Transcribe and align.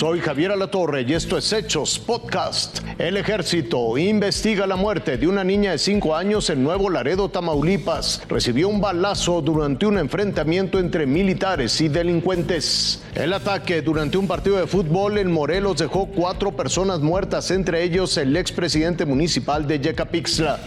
Soy 0.00 0.20
Javier 0.20 0.52
Alatorre 0.52 1.02
y 1.02 1.12
esto 1.12 1.36
es 1.36 1.52
Hechos 1.52 1.98
Podcast. 1.98 2.80
El 2.96 3.18
ejército 3.18 3.98
investiga 3.98 4.66
la 4.66 4.76
muerte 4.76 5.18
de 5.18 5.28
una 5.28 5.44
niña 5.44 5.72
de 5.72 5.78
5 5.78 6.16
años 6.16 6.48
en 6.48 6.64
Nuevo 6.64 6.88
Laredo, 6.88 7.28
Tamaulipas. 7.28 8.22
Recibió 8.26 8.70
un 8.70 8.80
balazo 8.80 9.42
durante 9.42 9.84
un 9.84 9.98
enfrentamiento 9.98 10.78
entre 10.78 11.04
militares 11.04 11.78
y 11.82 11.90
delincuentes. 11.90 13.02
El 13.14 13.34
ataque 13.34 13.82
durante 13.82 14.16
un 14.16 14.26
partido 14.26 14.56
de 14.56 14.66
fútbol 14.66 15.18
en 15.18 15.30
Morelos 15.30 15.76
dejó 15.76 16.06
cuatro 16.06 16.52
personas 16.52 17.00
muertas, 17.00 17.50
entre 17.50 17.82
ellos 17.82 18.16
el 18.16 18.34
expresidente 18.38 19.04
municipal 19.04 19.66
de 19.66 19.80
Yecapixtla. 19.80 20.60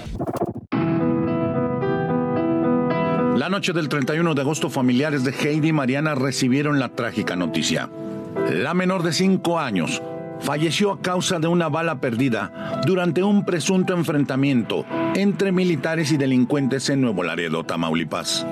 La 3.36 3.50
noche 3.50 3.74
del 3.74 3.90
31 3.90 4.36
de 4.36 4.42
agosto, 4.42 4.70
familiares 4.70 5.24
de 5.24 5.32
Heidi 5.32 5.70
y 5.70 5.74
Mariana 5.74 6.14
recibieron 6.14 6.78
la 6.78 6.90
trágica 6.90 7.36
noticia. 7.36 7.90
La 8.52 8.74
menor 8.74 9.04
de 9.04 9.14
5 9.14 9.60
años 9.60 10.02
falleció 10.40 10.92
a 10.92 11.02
causa 11.02 11.40
de 11.40 11.48
una 11.48 11.70
bala 11.70 12.00
perdida 12.02 12.82
durante 12.86 13.24
un 13.24 13.46
presunto 13.46 13.94
enfrentamiento 13.94 14.86
entre 15.16 15.52
militares 15.52 16.12
y 16.12 16.18
delincuentes 16.18 16.90
en 16.90 17.02
Nuevo 17.02 17.24
Laredo, 17.24 17.64
Tamaulipas. 17.64 18.46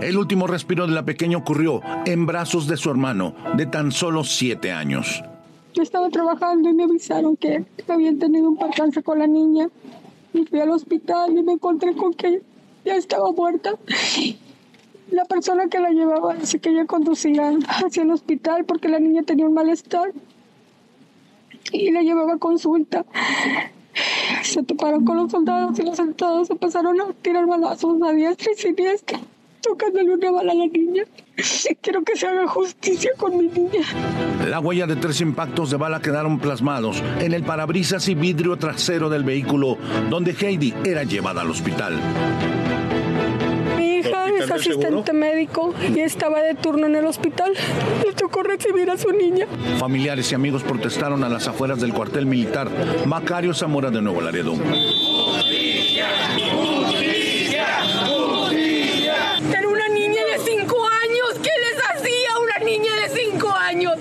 El 0.00 0.18
último 0.18 0.46
respiro 0.46 0.86
de 0.86 0.92
la 0.92 1.04
pequeña 1.04 1.38
ocurrió 1.38 1.80
en 2.04 2.26
brazos 2.26 2.66
de 2.66 2.76
su 2.76 2.90
hermano, 2.90 3.34
de 3.56 3.66
tan 3.66 3.90
solo 3.90 4.24
7 4.24 4.70
años. 4.72 5.22
Yo 5.72 5.82
estaba 5.82 6.08
trabajando 6.10 6.68
y 6.68 6.74
me 6.74 6.84
avisaron 6.84 7.36
que 7.36 7.64
habían 7.88 8.18
tenido 8.18 8.48
un 8.48 8.56
percance 8.56 9.02
con 9.02 9.18
la 9.18 9.26
niña. 9.26 9.68
Y 10.32 10.44
fui 10.44 10.60
al 10.60 10.70
hospital 10.70 11.36
y 11.36 11.42
me 11.42 11.52
encontré 11.52 11.94
con 11.94 12.12
que 12.14 12.42
ya 12.84 12.96
estaba 12.96 13.32
muerta. 13.32 13.72
La 15.14 15.24
persona 15.26 15.68
que 15.68 15.78
la 15.78 15.90
llevaba 15.90 16.34
dice 16.34 16.58
que 16.58 16.70
ella 16.70 16.86
conducía 16.86 17.52
hacia 17.68 18.02
el 18.02 18.10
hospital 18.10 18.64
porque 18.64 18.88
la 18.88 18.98
niña 18.98 19.22
tenía 19.22 19.46
un 19.46 19.54
malestar 19.54 20.10
y 21.70 21.92
la 21.92 22.02
llevaba 22.02 22.32
a 22.32 22.38
consulta. 22.38 23.06
Se 24.42 24.64
toparon 24.64 25.04
con 25.04 25.16
los 25.16 25.30
soldados 25.30 25.78
y 25.78 25.82
los 25.82 25.96
soldados 25.96 26.50
empezaron 26.50 27.00
a 27.00 27.12
tirar 27.22 27.46
balazos 27.46 28.02
a 28.02 28.10
diestra 28.10 28.50
y 28.56 28.60
siniestra, 28.60 29.20
tocándole 29.60 30.14
una 30.14 30.32
bala 30.32 30.50
a 30.50 30.56
la 30.56 30.66
niña. 30.66 31.04
Quiero 31.80 32.02
que 32.02 32.16
se 32.16 32.26
haga 32.26 32.48
justicia 32.48 33.12
con 33.16 33.36
mi 33.36 33.46
niña. 33.46 33.84
La 34.48 34.58
huella 34.58 34.88
de 34.88 34.96
tres 34.96 35.20
impactos 35.20 35.70
de 35.70 35.76
bala 35.76 36.02
quedaron 36.02 36.40
plasmados 36.40 37.00
en 37.20 37.34
el 37.34 37.44
parabrisas 37.44 38.08
y 38.08 38.16
vidrio 38.16 38.56
trasero 38.56 39.08
del 39.08 39.22
vehículo 39.22 39.78
donde 40.10 40.32
Heidi 40.32 40.74
era 40.84 41.04
llevada 41.04 41.42
al 41.42 41.50
hospital. 41.52 42.00
Es 44.44 44.50
asistente 44.50 45.12
médico 45.12 45.74
y 45.94 46.00
estaba 46.00 46.42
de 46.42 46.54
turno 46.54 46.86
en 46.86 46.96
el 46.96 47.06
hospital. 47.06 47.52
Le 48.04 48.12
tocó 48.12 48.42
recibir 48.42 48.90
a 48.90 48.98
su 48.98 49.10
niña. 49.10 49.46
Familiares 49.78 50.30
y 50.32 50.34
amigos 50.34 50.62
protestaron 50.62 51.24
a 51.24 51.28
las 51.28 51.48
afueras 51.48 51.80
del 51.80 51.92
cuartel 51.94 52.26
militar 52.26 52.68
Macario 53.06 53.54
Zamora 53.54 53.90
de 53.90 54.02
Nuevo 54.02 54.20
Laredo. 54.20 54.54
Era 59.50 59.68
una 59.68 59.88
niña 59.88 60.22
de 60.32 60.38
cinco 60.44 60.76
años. 60.86 61.40
¿Qué 61.42 61.50
les 61.60 61.82
hacía 61.90 62.28
a 62.34 62.38
una 62.40 62.58
niña 62.64 62.92
de 63.02 63.08
cinco 63.20 63.50
años? 63.50 63.94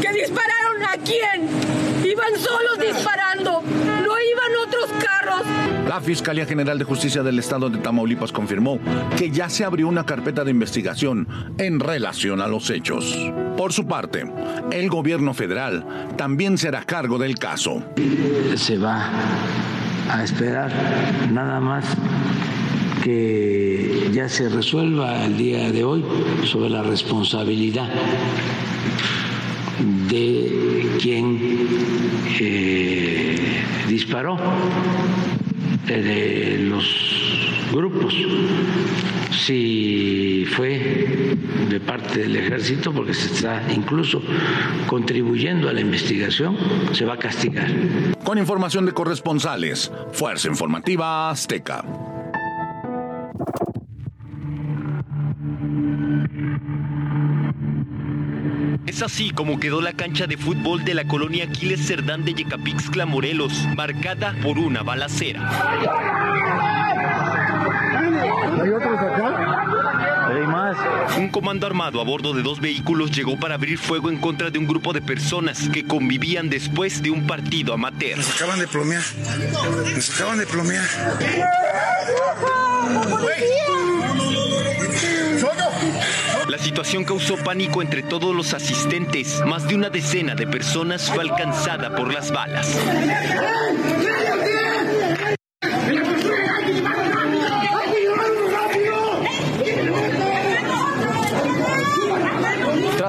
¿Que 0.00 0.12
dispararon 0.12 0.82
a 0.84 0.96
quién? 1.04 1.39
La 5.90 6.00
Fiscalía 6.00 6.46
General 6.46 6.78
de 6.78 6.84
Justicia 6.84 7.24
del 7.24 7.40
Estado 7.40 7.68
de 7.68 7.78
Tamaulipas 7.78 8.30
confirmó 8.30 8.78
que 9.18 9.32
ya 9.32 9.48
se 9.48 9.64
abrió 9.64 9.88
una 9.88 10.06
carpeta 10.06 10.44
de 10.44 10.52
investigación 10.52 11.26
en 11.58 11.80
relación 11.80 12.40
a 12.40 12.46
los 12.46 12.70
hechos. 12.70 13.18
Por 13.56 13.72
su 13.72 13.88
parte, 13.88 14.24
el 14.70 14.88
gobierno 14.88 15.34
federal 15.34 15.84
también 16.16 16.58
será 16.58 16.84
cargo 16.84 17.18
del 17.18 17.40
caso. 17.40 17.82
Se 18.54 18.78
va 18.78 19.10
a 20.08 20.22
esperar 20.22 20.70
nada 21.32 21.58
más 21.58 21.84
que 23.02 24.10
ya 24.12 24.28
se 24.28 24.48
resuelva 24.48 25.24
el 25.24 25.36
día 25.36 25.72
de 25.72 25.82
hoy 25.82 26.04
sobre 26.44 26.70
la 26.70 26.84
responsabilidad 26.84 27.88
de 30.08 30.98
quien 31.00 31.36
eh, 32.38 33.64
disparó 33.88 34.38
de 35.86 36.58
los 36.68 36.84
grupos, 37.72 38.14
si 39.30 40.44
fue 40.56 41.36
de 41.68 41.80
parte 41.80 42.20
del 42.20 42.36
ejército, 42.36 42.92
porque 42.92 43.14
se 43.14 43.32
está 43.32 43.62
incluso 43.72 44.22
contribuyendo 44.86 45.68
a 45.68 45.72
la 45.72 45.80
investigación, 45.80 46.56
se 46.92 47.04
va 47.04 47.14
a 47.14 47.18
castigar. 47.18 47.70
Con 48.24 48.38
información 48.38 48.86
de 48.86 48.92
corresponsales, 48.92 49.90
Fuerza 50.12 50.48
Informativa 50.48 51.30
Azteca. 51.30 51.84
Es 59.00 59.04
así 59.04 59.30
como 59.30 59.58
quedó 59.58 59.80
la 59.80 59.94
cancha 59.94 60.26
de 60.26 60.36
fútbol 60.36 60.84
de 60.84 60.92
la 60.92 61.06
colonia 61.06 61.44
Aquiles 61.44 61.86
Cerdán 61.86 62.22
de 62.22 62.34
Yecapixtla, 62.34 63.06
Morelos, 63.06 63.66
marcada 63.74 64.36
por 64.42 64.58
una 64.58 64.82
balacera. 64.82 65.48
¿Hay 68.60 68.68
otros 68.68 69.00
acá? 69.00 70.26
Hay 70.28 70.46
más. 70.46 70.76
Un 71.16 71.30
comando 71.30 71.66
armado 71.66 71.98
a 72.02 72.04
bordo 72.04 72.34
de 72.34 72.42
dos 72.42 72.60
vehículos 72.60 73.10
llegó 73.10 73.40
para 73.40 73.54
abrir 73.54 73.78
fuego 73.78 74.10
en 74.10 74.18
contra 74.18 74.50
de 74.50 74.58
un 74.58 74.66
grupo 74.66 74.92
de 74.92 75.00
personas 75.00 75.70
que 75.70 75.86
convivían 75.86 76.50
después 76.50 77.00
de 77.00 77.10
un 77.10 77.26
partido 77.26 77.72
amateur. 77.72 78.18
Nos 78.18 78.36
acaban 78.36 78.58
de 78.58 78.68
plomear. 78.68 79.02
Nos 79.96 80.10
acaban 80.10 80.36
de 80.36 80.46
plomear. 80.46 80.84
La 82.90 84.49
situación 86.60 87.04
causó 87.04 87.36
pánico 87.36 87.82
entre 87.82 88.02
todos 88.02 88.34
los 88.34 88.54
asistentes. 88.54 89.40
Más 89.46 89.66
de 89.66 89.74
una 89.74 89.90
decena 89.90 90.34
de 90.34 90.46
personas 90.46 91.10
fue 91.10 91.22
alcanzada 91.22 91.96
por 91.96 92.12
las 92.12 92.30
balas. 92.30 92.78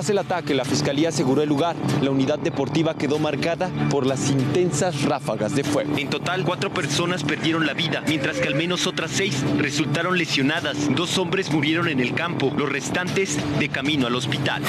Tras 0.01 0.09
el 0.09 0.17
ataque, 0.17 0.55
la 0.55 0.65
fiscalía 0.65 1.09
aseguró 1.09 1.43
el 1.43 1.49
lugar. 1.49 1.75
La 2.01 2.09
unidad 2.09 2.39
deportiva 2.39 2.95
quedó 2.95 3.19
marcada 3.19 3.69
por 3.91 4.07
las 4.07 4.31
intensas 4.31 5.03
ráfagas 5.03 5.55
de 5.55 5.63
fuego. 5.63 5.95
En 5.95 6.09
total, 6.09 6.43
cuatro 6.43 6.73
personas 6.73 7.23
perdieron 7.23 7.67
la 7.67 7.75
vida, 7.75 8.01
mientras 8.07 8.39
que 8.39 8.47
al 8.47 8.55
menos 8.55 8.87
otras 8.87 9.11
seis 9.11 9.43
resultaron 9.59 10.17
lesionadas. 10.17 10.89
Dos 10.95 11.19
hombres 11.19 11.51
murieron 11.51 11.87
en 11.87 11.99
el 11.99 12.15
campo, 12.15 12.51
los 12.57 12.67
restantes 12.67 13.37
de 13.59 13.69
camino 13.69 14.07
al 14.07 14.15
hospital. 14.15 14.63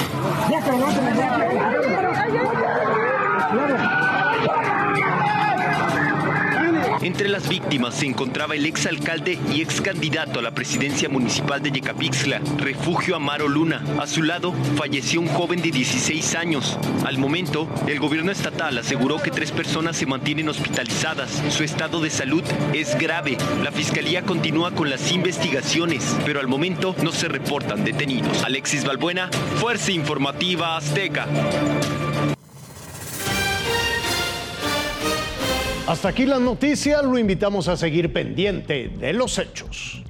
Entre 7.13 7.29
las 7.29 7.47
víctimas 7.47 7.93
se 7.93 8.07
encontraba 8.07 8.55
el 8.55 8.65
exalcalde 8.65 9.37
y 9.53 9.61
ex 9.61 9.81
candidato 9.81 10.39
a 10.39 10.41
la 10.41 10.49
presidencia 10.49 11.09
municipal 11.09 11.61
de 11.61 11.69
Yecapixtla, 11.69 12.41
Refugio 12.57 13.15
Amaro 13.15 13.47
Luna. 13.47 13.85
A 13.99 14.07
su 14.07 14.23
lado 14.23 14.51
falleció 14.75 15.21
un 15.21 15.27
joven 15.27 15.61
de 15.61 15.69
16 15.69 16.33
años. 16.33 16.75
Al 17.05 17.19
momento, 17.19 17.69
el 17.85 17.99
gobierno 17.99 18.31
estatal 18.31 18.79
aseguró 18.79 19.21
que 19.21 19.29
tres 19.29 19.51
personas 19.51 19.95
se 19.95 20.07
mantienen 20.07 20.49
hospitalizadas. 20.49 21.43
Su 21.49 21.63
estado 21.63 22.01
de 22.01 22.09
salud 22.09 22.43
es 22.73 22.97
grave. 22.97 23.37
La 23.63 23.71
fiscalía 23.71 24.23
continúa 24.23 24.71
con 24.71 24.89
las 24.89 25.11
investigaciones, 25.11 26.17
pero 26.25 26.39
al 26.39 26.47
momento 26.47 26.95
no 27.03 27.11
se 27.11 27.27
reportan 27.27 27.83
detenidos. 27.83 28.43
Alexis 28.43 28.85
Balbuena, 28.85 29.29
Fuerza 29.59 29.91
Informativa 29.91 30.77
Azteca. 30.77 31.27
Hasta 35.85 36.07
aquí 36.07 36.25
las 36.25 36.39
noticias, 36.39 37.03
lo 37.03 37.17
invitamos 37.17 37.67
a 37.67 37.75
seguir 37.75 38.13
pendiente 38.13 38.87
de 38.87 39.11
los 39.11 39.37
hechos. 39.37 40.01